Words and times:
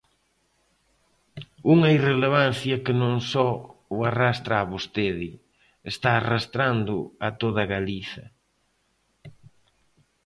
Unha 1.73 1.89
irrelevancia 1.97 2.77
que 2.85 2.93
non 3.01 3.15
só 3.31 3.49
o 3.95 3.97
arrastra 4.09 4.55
a 4.59 4.69
vostede, 4.73 5.29
está 5.91 6.09
arrastrando 6.15 6.95
a 7.27 7.29
toda 7.41 7.63
Galiza. 7.73 8.25